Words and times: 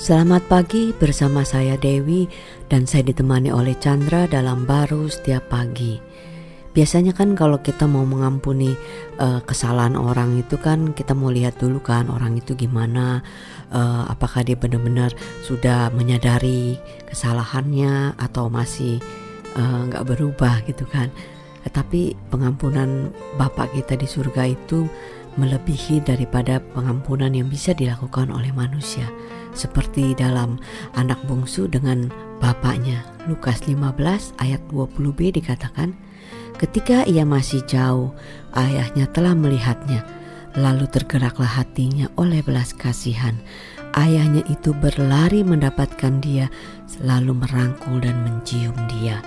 Selamat 0.00 0.48
pagi 0.48 0.96
bersama 0.96 1.44
saya 1.44 1.76
Dewi 1.76 2.24
dan 2.72 2.88
saya 2.88 3.04
ditemani 3.04 3.52
oleh 3.52 3.76
Chandra 3.76 4.24
dalam 4.24 4.64
baru 4.64 5.12
setiap 5.12 5.52
pagi. 5.52 6.00
Biasanya 6.72 7.12
kan 7.12 7.36
kalau 7.36 7.60
kita 7.60 7.84
mau 7.84 8.08
mengampuni 8.08 8.72
uh, 9.20 9.44
kesalahan 9.44 10.00
orang 10.00 10.40
itu 10.40 10.56
kan 10.56 10.96
kita 10.96 11.12
mau 11.12 11.28
lihat 11.28 11.60
dulu 11.60 11.84
kan 11.84 12.08
orang 12.08 12.40
itu 12.40 12.56
gimana, 12.56 13.20
uh, 13.76 14.08
apakah 14.08 14.40
dia 14.40 14.56
benar-benar 14.56 15.12
sudah 15.44 15.92
menyadari 15.92 16.80
kesalahannya 17.04 18.16
atau 18.16 18.48
masih 18.48 19.04
nggak 19.52 20.00
uh, 20.00 20.08
berubah 20.08 20.64
gitu 20.64 20.88
kan. 20.88 21.12
Tetapi 21.68 22.32
pengampunan 22.32 23.12
Bapak 23.36 23.76
kita 23.76 24.00
di 24.00 24.08
surga 24.08 24.48
itu 24.48 24.88
melebihi 25.38 26.02
daripada 26.02 26.58
pengampunan 26.74 27.30
yang 27.30 27.46
bisa 27.46 27.70
dilakukan 27.76 28.32
oleh 28.34 28.50
manusia 28.50 29.06
seperti 29.54 30.14
dalam 30.14 30.58
anak 30.94 31.18
bungsu 31.26 31.66
dengan 31.66 32.10
bapaknya. 32.38 33.02
Lukas 33.28 33.66
15 33.68 34.40
ayat 34.40 34.62
20b 34.72 35.38
dikatakan 35.38 35.94
ketika 36.56 37.04
ia 37.06 37.22
masih 37.22 37.62
jauh 37.66 38.14
ayahnya 38.56 39.06
telah 39.10 39.36
melihatnya. 39.36 40.02
Lalu 40.58 40.90
tergeraklah 40.90 41.62
hatinya 41.62 42.10
oleh 42.18 42.42
belas 42.42 42.74
kasihan. 42.74 43.38
Ayahnya 43.94 44.42
itu 44.50 44.74
berlari 44.74 45.46
mendapatkan 45.46 46.18
dia 46.18 46.50
selalu 46.90 47.38
merangkul 47.38 48.02
dan 48.02 48.18
mencium 48.26 48.74
dia. 48.98 49.22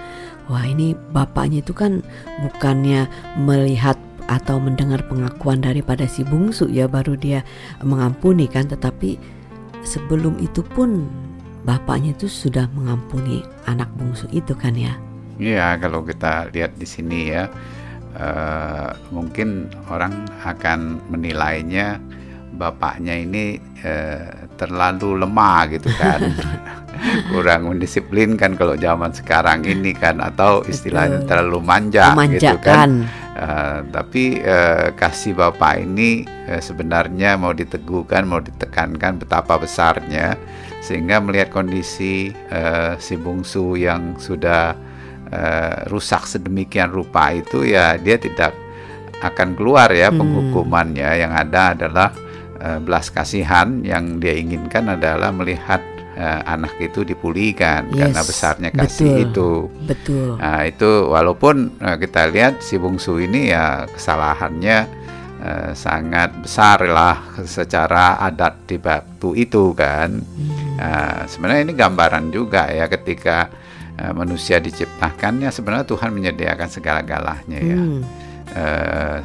Wah 0.51 0.67
ini 0.67 0.91
bapaknya 1.15 1.63
itu 1.63 1.71
kan 1.71 2.03
bukannya 2.43 3.07
melihat 3.39 3.95
atau 4.33 4.57
mendengar 4.57 5.05
pengakuan 5.05 5.61
daripada 5.61 6.09
si 6.09 6.25
bungsu 6.25 6.65
ya 6.73 6.89
baru 6.89 7.13
dia 7.13 7.45
mengampuni 7.85 8.49
kan. 8.49 8.65
Tetapi 8.65 9.21
sebelum 9.85 10.41
itu 10.41 10.65
pun 10.65 11.05
bapaknya 11.61 12.17
itu 12.17 12.25
sudah 12.25 12.65
mengampuni 12.73 13.45
anak 13.69 13.87
bungsu 13.93 14.25
itu 14.33 14.57
kan 14.57 14.73
ya? 14.73 14.97
Iya 15.37 15.77
kalau 15.77 16.01
kita 16.05 16.49
lihat 16.53 16.77
di 16.77 16.85
sini 16.85 17.33
ya 17.33 17.49
uh, 18.17 18.93
mungkin 19.09 19.69
orang 19.89 20.25
akan 20.45 21.01
menilainya 21.09 21.97
bapaknya 22.53 23.17
ini 23.17 23.57
uh, 23.81 24.47
terlalu 24.55 25.25
lemah 25.25 25.59
gitu 25.73 25.89
kan 25.97 26.21
kurang 27.33 27.67
mendisiplinkan 27.73 28.55
kalau 28.55 28.77
zaman 28.77 29.11
sekarang 29.11 29.65
ini 29.65 29.91
kan 29.91 30.21
atau 30.21 30.63
istilahnya 30.63 31.25
Betul. 31.25 31.29
terlalu 31.29 31.59
manja 31.59 32.13
gitu 32.29 32.57
kan 32.61 33.09
Uh, 33.33 33.81
tapi 33.89 34.45
uh, 34.45 34.93
kasih 34.93 35.33
Bapak 35.33 35.81
ini 35.81 36.21
uh, 36.45 36.61
sebenarnya 36.61 37.33
mau 37.33 37.49
diteguhkan, 37.49 38.29
mau 38.29 38.37
ditekankan 38.37 39.17
betapa 39.17 39.57
besarnya 39.57 40.37
sehingga 40.85 41.17
melihat 41.17 41.49
kondisi 41.49 42.29
uh, 42.53 42.93
si 43.01 43.17
bungsu 43.17 43.73
yang 43.73 44.21
sudah 44.21 44.77
uh, 45.33 45.75
rusak 45.89 46.29
sedemikian 46.29 46.93
rupa 46.93 47.33
itu 47.33 47.65
ya 47.65 47.97
dia 47.97 48.21
tidak 48.21 48.53
akan 49.23 49.55
keluar 49.55 49.89
ya 49.89 50.11
hmm. 50.11 50.19
penghukumannya 50.19 51.09
yang 51.17 51.31
ada 51.33 51.73
adalah 51.73 52.13
uh, 52.63 52.79
belas 52.79 53.11
kasihan 53.11 53.83
yang 53.83 54.23
dia 54.23 54.39
inginkan 54.39 54.87
adalah 54.95 55.29
melihat 55.35 55.83
uh, 56.15 56.41
anak 56.47 56.79
itu 56.79 57.03
dipulihkan 57.03 57.91
yes, 57.91 57.99
karena 57.99 58.21
besarnya 58.23 58.69
kasih 58.71 59.11
betul, 59.11 59.23
itu. 59.27 59.51
Betul. 59.85 60.29
Nah, 60.39 60.61
itu 60.65 60.89
walaupun 61.11 61.55
uh, 61.83 61.97
kita 61.99 62.31
lihat 62.31 62.63
si 62.63 62.79
bungsu 62.79 63.19
ini 63.19 63.51
ya 63.51 63.85
kesalahannya 63.91 64.77
uh, 65.43 65.71
sangat 65.75 66.31
besar 66.41 66.79
lah 66.87 67.17
secara 67.43 68.17
adat 68.23 68.65
di 68.65 68.77
waktu 68.79 69.29
itu 69.43 69.75
kan. 69.75 70.23
Hmm. 70.23 70.51
Uh, 70.73 71.21
sebenarnya 71.29 71.61
ini 71.69 71.73
gambaran 71.77 72.33
juga 72.33 72.65
ya 72.73 72.89
ketika 72.89 73.51
uh, 74.01 74.13
manusia 74.15 74.57
diciptakannya 74.57 75.53
sebenarnya 75.53 75.85
Tuhan 75.85 76.09
menyediakan 76.15 76.69
segala-galanya 76.69 77.59
ya. 77.59 77.77
hmm. 77.77 78.01
ya. 78.01 78.11
Uh, 78.53 79.17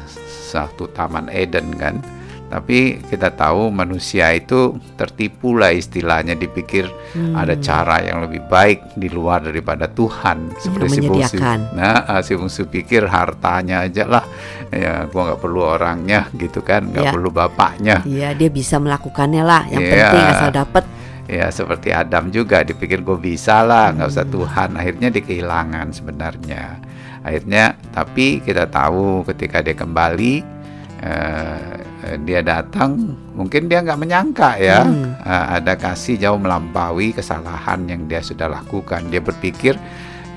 satu 0.49 0.89
taman 0.89 1.29
Eden 1.29 1.77
kan 1.77 2.01
tapi 2.49 2.97
kita 3.05 3.29
tahu 3.29 3.69
manusia 3.69 4.33
itu 4.33 4.73
tertipu 4.97 5.53
lah 5.53 5.69
istilahnya 5.69 6.33
dipikir 6.33 6.89
hmm. 6.89 7.37
ada 7.37 7.53
cara 7.61 8.01
yang 8.01 8.25
lebih 8.25 8.41
baik 8.49 8.97
di 8.97 9.05
luar 9.05 9.45
daripada 9.45 9.85
Tuhan 9.85 10.57
seperti 10.57 10.97
si 10.97 10.99
bungsu. 11.05 11.37
Nah, 11.77 12.09
ah, 12.09 12.21
si 12.25 12.33
bungsu 12.33 12.65
pikir 12.65 13.05
hartanya 13.05 13.85
aja 13.85 14.09
lah, 14.09 14.25
ya 14.73 15.05
gua 15.13 15.29
nggak 15.29 15.39
perlu 15.45 15.61
orangnya 15.61 16.25
gitu 16.41 16.65
kan, 16.65 16.89
nggak 16.89 17.05
ya. 17.05 17.11
perlu 17.13 17.29
bapaknya. 17.29 18.01
Iya, 18.01 18.33
dia 18.33 18.49
bisa 18.49 18.81
melakukannya 18.81 19.45
lah. 19.45 19.69
Yang 19.69 19.81
ya. 19.85 19.89
penting 19.93 20.25
asal 20.33 20.49
dapat. 20.49 20.83
Ya 21.29 21.45
seperti 21.53 21.93
Adam 21.93 22.33
juga 22.33 22.65
dipikir 22.65 23.05
gue 23.05 23.17
bisa 23.21 23.61
lah, 23.61 23.93
nggak 23.93 24.09
hmm. 24.09 24.15
usah 24.17 24.25
Tuhan. 24.25 24.69
Akhirnya 24.73 25.07
dia 25.13 25.21
kehilangan 25.21 25.93
sebenarnya. 25.93 26.81
Akhirnya, 27.21 27.77
tapi 27.93 28.41
kita 28.41 28.65
tahu 28.65 29.21
ketika 29.29 29.61
dia 29.61 29.77
kembali. 29.77 30.57
Eh, 30.99 31.88
dia 32.23 32.39
datang 32.39 33.15
mungkin 33.35 33.67
dia 33.67 33.83
nggak 33.83 33.99
menyangka 33.99 34.55
ya. 34.59 34.83
Hmm. 34.87 35.15
uh, 35.19 35.45
ada 35.59 35.75
kasih 35.75 36.15
jauh 36.15 36.39
melampaui 36.39 37.11
kesalahan 37.11 37.83
yang 37.87 38.07
dia 38.07 38.23
sudah 38.23 38.47
lakukan. 38.47 39.07
Dia 39.11 39.19
berpikir 39.19 39.75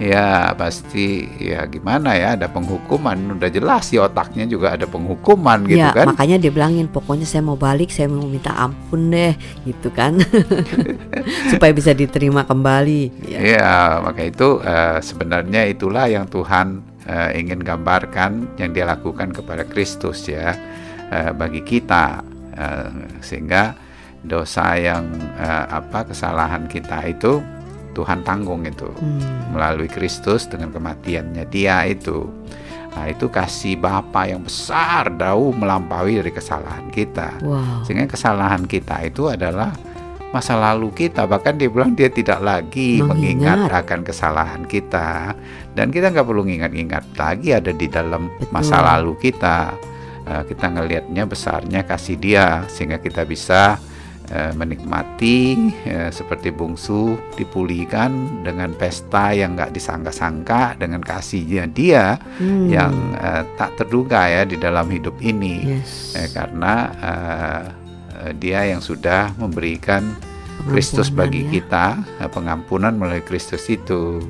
ya 0.02 0.50
pasti 0.58 1.28
ya 1.38 1.62
gimana 1.70 2.18
ya 2.18 2.34
ada 2.34 2.50
penghukuman. 2.50 3.38
Udah 3.38 3.46
jelas 3.46 3.90
di 3.94 4.02
otaknya 4.02 4.46
juga 4.50 4.74
ada 4.74 4.90
penghukuman 4.90 5.62
gitu 5.70 5.78
ya, 5.78 5.94
kan. 5.94 6.10
makanya 6.10 6.42
dia 6.42 6.50
bilangin 6.50 6.90
pokoknya 6.90 7.26
saya 7.28 7.46
mau 7.46 7.54
balik 7.54 7.94
saya 7.94 8.10
mau 8.10 8.26
minta 8.26 8.50
ampun 8.58 9.14
deh 9.14 9.34
gitu 9.62 9.94
kan. 9.94 10.18
Supaya 11.54 11.70
bisa 11.70 11.94
diterima 11.94 12.42
kembali 12.42 13.30
ya, 13.30 13.38
ya 13.38 13.72
maka 14.02 14.26
itu 14.26 14.58
uh, 14.58 14.98
sebenarnya 14.98 15.70
itulah 15.70 16.10
yang 16.10 16.26
Tuhan 16.26 16.82
uh, 17.06 17.30
ingin 17.38 17.62
gambarkan 17.62 18.58
yang 18.58 18.74
dia 18.74 18.82
lakukan 18.86 19.30
kepada 19.30 19.62
Kristus 19.62 20.26
ya 20.26 20.58
uh, 21.12 21.30
bagi 21.36 21.60
kita. 21.60 22.24
Uh, 22.52 23.20
sehingga 23.24 23.76
dosa 24.24 24.76
yang 24.76 25.08
uh, 25.36 25.66
apa 25.72 26.08
kesalahan 26.08 26.68
kita 26.68 27.04
itu 27.08 27.44
Tuhan 27.92 28.24
tanggung 28.24 28.64
itu. 28.64 28.88
Hmm. 28.88 29.52
melalui 29.52 29.88
Kristus 29.88 30.48
dengan 30.48 30.72
kematiannya 30.72 31.44
dia 31.52 31.84
itu. 31.84 32.24
Nah 32.92 33.08
itu 33.08 33.28
kasih 33.28 33.80
Bapa 33.80 34.28
yang 34.28 34.44
besar 34.44 35.12
jauh 35.16 35.52
melampaui 35.52 36.20
dari 36.20 36.32
kesalahan 36.32 36.88
kita. 36.92 37.40
Wow. 37.44 37.84
sehingga 37.84 38.08
kesalahan 38.08 38.64
kita 38.68 39.08
itu 39.08 39.28
adalah 39.28 39.72
masa 40.32 40.56
lalu 40.56 40.92
kita. 40.92 41.28
Bahkan 41.28 41.60
dia 41.60 41.68
bilang 41.68 41.92
dia 41.92 42.08
tidak 42.08 42.40
lagi 42.40 43.04
mengingat, 43.04 43.68
mengingat 43.68 43.80
akan 43.84 44.00
kesalahan 44.04 44.62
kita. 44.64 45.36
Dan 45.76 45.92
kita 45.92 46.12
nggak 46.12 46.24
perlu 46.24 46.44
ingat-ingat 46.48 47.04
lagi 47.16 47.48
ada 47.52 47.72
di 47.72 47.86
dalam 47.88 48.32
Betul. 48.40 48.52
masa 48.52 48.76
lalu 48.80 49.12
kita 49.20 49.76
uh, 50.26 50.42
kita 50.46 50.66
ngelihatnya 50.70 51.24
besarnya 51.26 51.80
kasih 51.86 52.16
dia 52.18 52.64
sehingga 52.70 52.98
kita 52.98 53.26
bisa 53.26 53.78
uh, 54.30 54.52
menikmati 54.54 55.70
uh, 55.88 56.10
seperti 56.10 56.54
bungsu 56.54 57.18
dipulihkan 57.34 58.42
dengan 58.46 58.74
pesta 58.76 59.34
yang 59.34 59.58
nggak 59.58 59.74
disangka-sangka 59.74 60.78
dengan 60.78 61.02
kasihnya 61.02 61.66
dia 61.70 62.16
hmm. 62.38 62.66
yang 62.70 62.92
uh, 63.18 63.42
tak 63.58 63.78
terduga 63.78 64.28
ya 64.28 64.42
di 64.46 64.56
dalam 64.58 64.88
hidup 64.88 65.18
ini 65.22 65.78
yes. 65.78 66.16
uh, 66.18 66.28
karena 66.30 66.74
uh, 66.98 67.64
dia 68.38 68.62
yang 68.70 68.78
sudah 68.78 69.34
memberikan 69.34 70.14
Kristus 70.70 71.10
bagi 71.10 71.42
ya. 71.42 71.58
kita 71.58 71.86
pengampunan 72.30 72.94
melalui 72.94 73.18
Kristus 73.26 73.66
itu. 73.66 74.22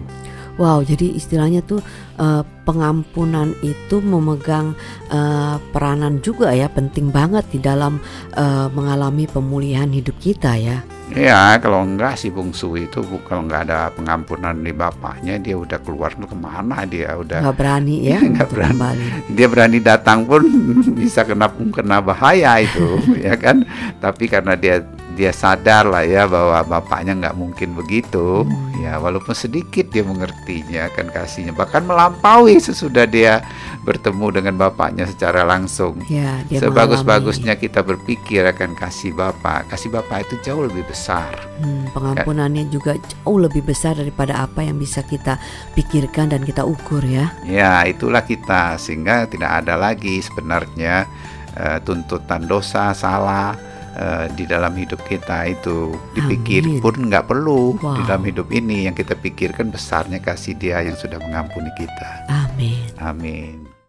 Wow, 0.61 0.85
jadi 0.85 1.17
istilahnya 1.17 1.65
tuh 1.65 1.81
uh, 2.21 2.45
pengampunan 2.69 3.57
itu 3.65 4.05
memegang 4.05 4.77
uh, 5.09 5.57
peranan 5.73 6.21
juga 6.21 6.53
ya, 6.53 6.69
penting 6.69 7.09
banget 7.09 7.49
di 7.49 7.59
dalam 7.59 7.97
uh, 8.37 8.69
mengalami 8.73 9.25
pemulihan 9.25 9.89
hidup 9.89 10.17
kita 10.21 10.57
ya. 10.61 10.85
Ya, 11.13 11.61
kalau 11.61 11.85
enggak 11.85 12.17
si 12.17 12.33
bungsu 12.33 12.73
itu 12.81 13.05
kalau 13.29 13.45
enggak 13.45 13.69
ada 13.69 13.93
pengampunan 13.93 14.57
di 14.57 14.73
bapaknya 14.73 15.37
dia 15.37 15.61
udah 15.61 15.77
keluar 15.85 16.09
tuh 16.17 16.25
ke 16.25 16.37
mana 16.37 16.89
dia 16.89 17.13
udah 17.13 17.45
nggak 17.45 17.59
berani 17.61 17.97
ya 18.09 18.19
nggak 18.33 18.49
berani 18.49 18.73
kembali. 18.73 19.07
dia 19.37 19.47
berani 19.53 19.79
datang 19.85 20.25
pun 20.25 20.41
bisa 21.01 21.29
kena 21.29 21.53
kena 21.53 22.01
bahaya 22.01 22.65
itu 22.65 22.97
ya 23.29 23.37
kan 23.37 23.61
tapi 24.01 24.25
karena 24.25 24.57
dia 24.57 24.81
dia 25.13 25.31
sadar 25.31 25.85
lah 25.85 26.03
ya 26.03 26.25
bahwa 26.25 26.65
bapaknya 26.65 27.13
nggak 27.17 27.37
mungkin 27.37 27.77
begitu. 27.77 28.45
Hmm. 28.45 28.71
ya 28.83 28.99
walaupun 28.99 29.31
sedikit 29.31 29.87
dia 29.95 30.03
mengertinya 30.03 30.91
akan 30.91 31.15
kasihnya. 31.15 31.55
Bahkan 31.55 31.87
melampaui 31.87 32.59
sesudah 32.59 33.07
dia 33.07 33.47
bertemu 33.87 34.43
dengan 34.43 34.55
bapaknya 34.59 35.07
secara 35.07 35.47
langsung. 35.47 36.03
Ya, 36.07 36.43
sebagus-bagusnya 36.51 37.59
kita 37.59 37.83
berpikir 37.87 38.43
akan 38.43 38.75
kasih 38.75 39.15
bapak. 39.15 39.71
Kasih 39.71 39.91
bapak 39.91 40.27
itu 40.27 40.35
jauh 40.43 40.67
lebih 40.67 40.87
besar. 40.87 41.31
Hmm, 41.63 41.87
pengampunannya 41.95 42.67
kan? 42.67 42.75
juga 42.75 42.93
jauh 42.99 43.39
lebih 43.39 43.63
besar 43.63 43.99
daripada 43.99 44.43
apa 44.43 44.67
yang 44.67 44.79
bisa 44.79 45.03
kita 45.07 45.39
pikirkan 45.79 46.35
dan 46.35 46.43
kita 46.43 46.67
ukur 46.67 47.03
ya. 47.07 47.31
Ya 47.47 47.87
itulah 47.87 48.27
kita. 48.27 48.79
Sehingga 48.83 49.31
tidak 49.31 49.63
ada 49.63 49.79
lagi 49.79 50.19
sebenarnya 50.23 51.07
uh, 51.59 51.79
tuntutan 51.83 52.47
dosa 52.47 52.95
salah 52.95 53.72
uh, 53.97 54.27
di 54.33 54.45
dalam 54.47 54.73
hidup 54.77 55.01
kita 55.05 55.49
itu 55.51 55.93
dipikir 56.15 56.65
Amin. 56.65 56.81
pun 56.81 56.95
nggak 57.11 57.27
perlu 57.29 57.77
Wow. 57.79 57.99
di 57.99 58.03
dalam 58.07 58.25
hidup 58.25 58.49
ini 58.53 58.87
yang 58.87 58.95
kita 58.97 59.17
pikirkan 59.19 59.73
besarnya 59.73 60.19
kasih 60.23 60.55
Dia 60.57 60.85
yang 60.85 60.97
sudah 60.97 61.19
mengampuni 61.21 61.69
kita. 61.77 62.27
Amin. 62.31 62.79
Amin. 63.01 63.82